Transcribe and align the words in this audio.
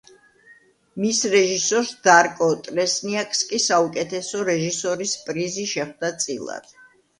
მის 1.01 1.19
რეჟისორს 1.33 1.91
დარკო 2.07 2.47
ტრესნიაკს 2.69 3.43
კი 3.51 3.61
საუკეთესო 3.67 4.43
რეჟისორის 4.51 5.15
პრიზი 5.29 5.71
შეხვდა 5.77 6.15
წილად. 6.27 6.77